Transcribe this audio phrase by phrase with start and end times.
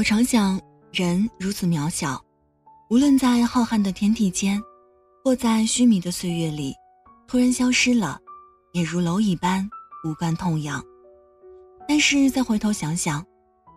[0.00, 0.58] 我常想，
[0.94, 2.18] 人如此渺小，
[2.88, 4.58] 无论在浩瀚的天地间，
[5.22, 6.74] 或在虚弥的岁月里，
[7.28, 8.18] 突然消失了，
[8.72, 9.68] 也如蝼蚁般
[10.02, 10.82] 无关痛痒。
[11.86, 13.22] 但是再回头想想，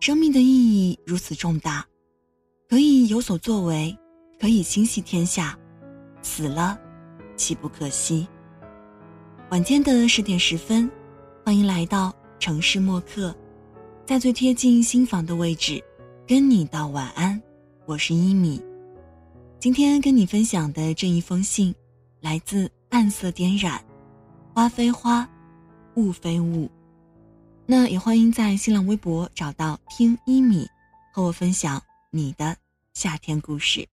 [0.00, 1.84] 生命的意义如此重大，
[2.66, 3.94] 可以有所作为，
[4.40, 5.54] 可以心系天下，
[6.22, 6.78] 死了，
[7.36, 8.26] 岂不可惜？
[9.50, 10.90] 晚间的十点十分，
[11.44, 13.36] 欢迎来到城市默客，
[14.06, 15.84] 在最贴近心房的位置。
[16.28, 17.40] 跟你道晚安，
[17.84, 18.60] 我是一米。
[19.60, 21.72] 今天跟你分享的这一封信，
[22.20, 23.80] 来自暗色点染，
[24.52, 25.28] 花非花，
[25.94, 26.68] 雾非雾。
[27.64, 30.66] 那也欢迎在新浪微博找到听一米，
[31.12, 31.80] 和我分享
[32.10, 32.56] 你的
[32.92, 33.86] 夏天故事。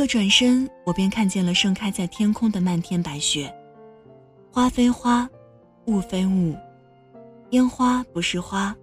[0.00, 3.54] 个转身，我便看见了盛开在天空的漫天白雪。
[4.50, 5.28] 花非花，
[5.84, 6.56] 雾非雾，
[7.50, 8.74] 烟花不是花，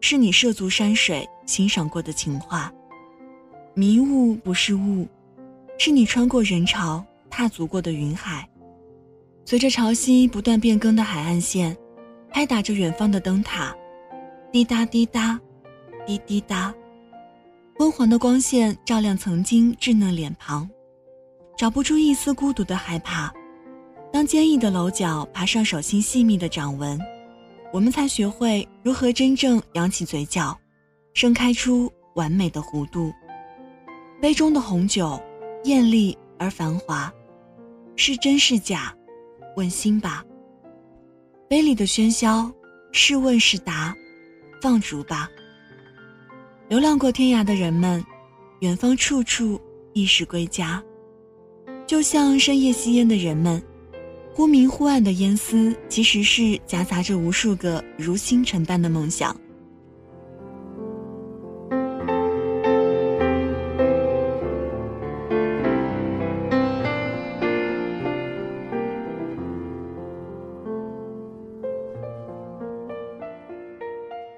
[0.00, 2.72] 是你涉足山水欣赏过的情话。
[3.74, 5.06] 迷雾不是雾，
[5.76, 8.48] 是你穿过人潮踏足过的云海。
[9.44, 11.76] 随着潮汐不断变更的海岸线，
[12.30, 13.76] 拍打着远方的灯塔，
[14.50, 15.38] 滴答滴答，
[16.06, 16.74] 滴滴答。
[17.78, 20.66] 昏黄的光线照亮曾经稚嫩脸庞，
[21.58, 23.30] 找不出一丝孤独的害怕。
[24.10, 26.98] 当坚毅的楼角爬上手心细密的掌纹，
[27.74, 30.58] 我们才学会如何真正扬起嘴角，
[31.12, 33.12] 盛开出完美的弧度。
[34.22, 35.20] 杯中的红酒，
[35.64, 37.12] 艳丽而繁华，
[37.94, 38.96] 是真是假？
[39.54, 40.24] 问心吧。
[41.46, 42.50] 杯里的喧嚣，
[42.90, 43.94] 是问是答？
[44.62, 45.28] 放逐吧。
[46.68, 48.04] 流浪过天涯的人们，
[48.58, 49.60] 远方处处
[49.92, 50.82] 亦是归家。
[51.86, 53.62] 就像深夜吸烟的人们，
[54.34, 59.34] 忽明忽暗的烟丝，其实是夹杂着无数个如星辰般的梦想。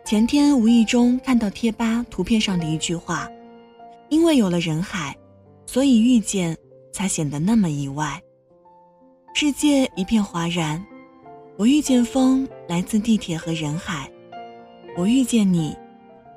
[0.08, 3.28] 前天无意中看到贴吧图片上的一句话
[4.08, 5.14] ：“因为有了人海，
[5.66, 6.56] 所以遇见
[6.90, 8.18] 才显得那么意外。”
[9.36, 10.82] 世界一片哗然，
[11.58, 14.10] 我遇见风来自地铁和人海，
[14.96, 15.76] 我遇见你，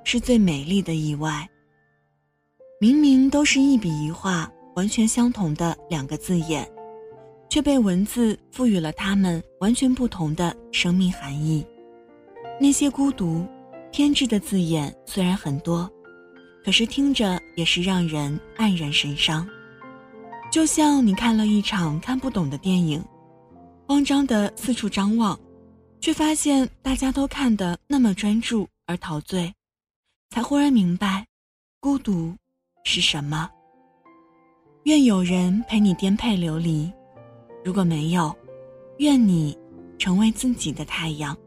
[0.04, 1.48] 是最美丽的意外。
[2.82, 6.70] 明明都是一笔一画完全相同的两个字眼，
[7.48, 11.66] 却被文字赋予了它们完全不同的生命含义。
[12.60, 13.48] 那些孤独。
[13.92, 15.90] 偏执的字眼虽然很多，
[16.64, 19.48] 可是听着也是让人黯然神伤。
[20.50, 23.04] 就像你看了一场看不懂的电影，
[23.88, 25.38] 慌张的四处张望，
[26.00, 29.54] 却发现大家都看得那么专注而陶醉，
[30.30, 31.26] 才忽然明白，
[31.80, 32.34] 孤独
[32.84, 33.50] 是什么。
[34.86, 36.92] 愿有人陪你颠沛流离，
[37.64, 38.34] 如果没有，
[39.00, 39.58] 愿你
[40.00, 41.38] 成为自己的太阳。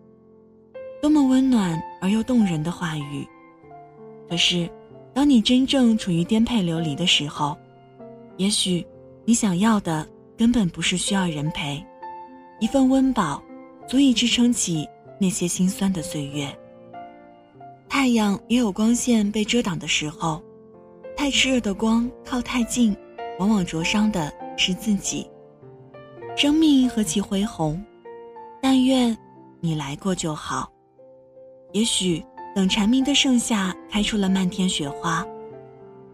[1.05, 3.29] 多么温暖而又动人的话语！
[4.27, 4.67] 可是，
[5.13, 7.55] 当你真正处于颠沛流离的时候，
[8.39, 8.83] 也许
[9.27, 11.85] 你想要的根本不是需要人陪，
[12.59, 13.43] 一份温饱
[13.87, 14.89] 足以支撑起
[15.21, 16.49] 那些心酸的岁月。
[17.87, 20.43] 太阳也有光线被遮挡的时候，
[21.15, 22.97] 太炽热的光靠太近，
[23.39, 25.31] 往往灼伤的是自己。
[26.35, 27.79] 生命何其恢宏，
[28.63, 29.15] 但愿
[29.61, 30.71] 你来过就好。
[31.75, 32.25] 也许
[32.55, 35.27] 等蝉鸣的盛夏开出了漫天雪花，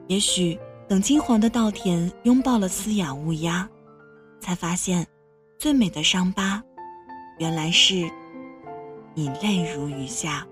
[0.07, 3.69] 也许等金黄的稻田拥抱了嘶哑乌鸦，
[4.41, 5.07] 才发现，
[5.59, 6.63] 最美的伤疤，
[7.39, 8.11] 原来是，
[9.15, 10.47] 你泪如雨下。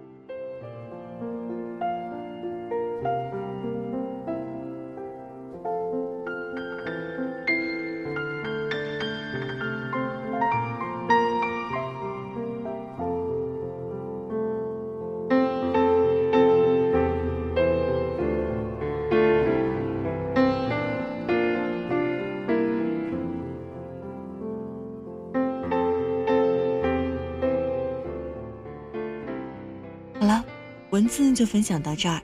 [30.99, 32.21] 文字就分享到这儿。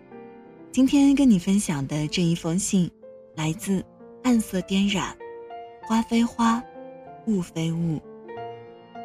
[0.73, 2.91] 今天跟你分享的这一封信，
[3.37, 3.85] 来自
[4.25, 5.17] 暗色颠染，
[5.83, 6.61] 花非花，
[7.29, 8.01] 雾非雾。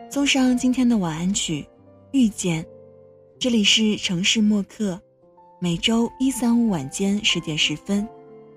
[0.09, 1.61] 送上今天的晚安曲
[2.13, 2.63] 《遇见》。
[3.37, 4.99] 这里是城市默客，
[5.59, 8.09] 每周一、三、五晚间十点十分，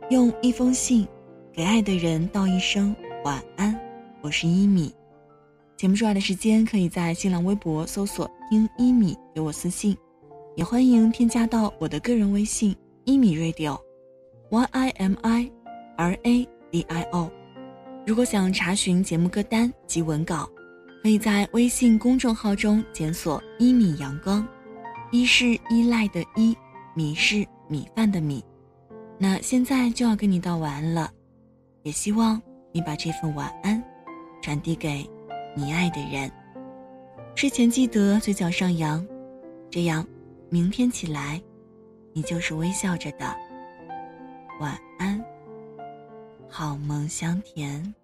[0.09, 1.07] 用一封信，
[1.53, 3.79] 给爱的人道一声晚安，
[4.23, 4.91] 我是一米。
[5.77, 9.95] 节目之外的时间，可以在新浪微博搜索“听一米”给我私信，
[10.55, 15.51] 也欢迎添加到我的个人微信“一米 radio”，y i m i
[15.97, 17.31] r a d i o。
[18.07, 20.49] 如果想查询节目歌单及文稿，
[21.03, 24.47] 可以在微信公众号中检索“一米阳光”，
[25.11, 26.57] 一是依赖的依，
[26.95, 28.45] 米是米饭的米。
[29.19, 31.11] 那现在就要跟你道晚安了，
[31.83, 32.41] 也希望
[32.73, 33.83] 你把这份晚安
[34.41, 35.09] 传递给。
[35.55, 36.33] 你爱的人，
[37.35, 39.07] 睡前记得嘴角上扬，
[39.71, 40.03] 这样，
[40.53, 41.43] 明天起来，
[42.13, 43.25] 你就是微笑着的。
[44.61, 45.19] 晚安，
[46.47, 47.95] 好梦香甜。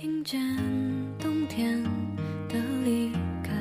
[0.00, 0.40] 听见
[1.18, 1.84] 冬天
[2.48, 3.12] 的离
[3.42, 3.52] 开，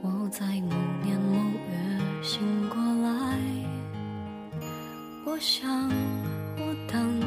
[0.00, 1.36] 我在某年某
[1.68, 2.40] 月醒
[2.70, 3.38] 过来。
[5.26, 5.68] 我想，
[6.56, 7.20] 我等，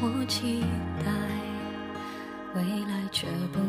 [0.00, 0.62] 我期
[1.04, 1.12] 待，
[2.54, 3.60] 未来却不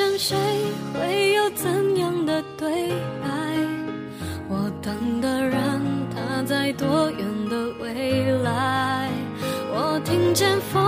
[0.00, 0.34] 见谁，
[0.94, 2.88] 会有怎样的对
[3.20, 3.28] 白？
[4.48, 7.18] 我等的人，他在多远
[7.50, 9.10] 的未来？
[9.70, 10.80] 我听见风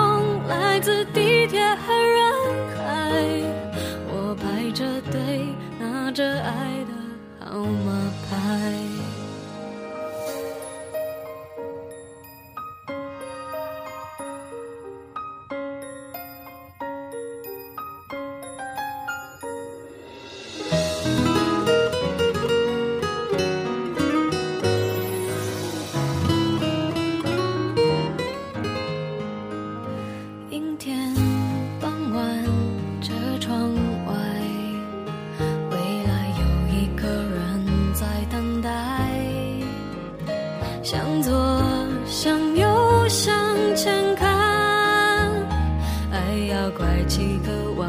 [46.62, 47.88] 要拐几个弯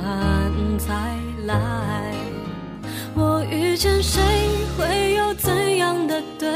[0.79, 1.15] 才
[1.45, 2.11] 来。
[3.13, 4.19] 我遇见谁，
[4.75, 6.49] 会有怎样的对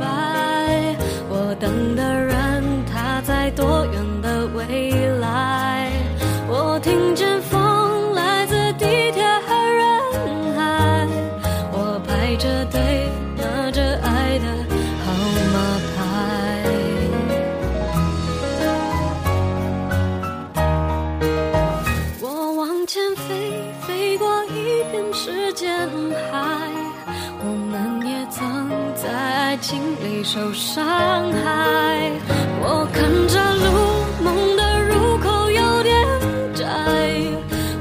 [0.00, 0.96] 白？
[1.28, 5.67] 我等的人，他在多远的未来？
[29.60, 30.84] 经历受伤
[31.32, 32.12] 害，
[32.62, 33.66] 我看着路
[34.22, 36.06] 梦的入口有点
[36.54, 36.64] 窄，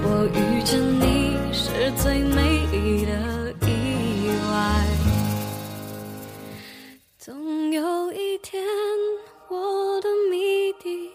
[0.04, 4.86] 我遇见你是最美丽的意外，
[7.20, 8.64] 总有一天
[9.48, 11.12] 我的谜底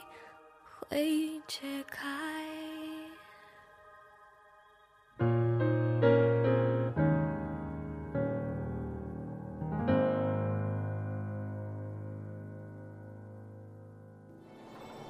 [0.88, 2.21] 会解开。